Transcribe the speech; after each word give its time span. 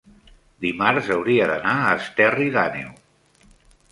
dimarts 0.63 1.09
hauria 1.15 1.49
d'anar 1.51 1.75
a 1.83 1.93
Esterri 1.99 2.49
d'Àneu. 2.57 2.89